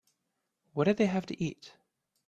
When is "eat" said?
1.39-1.73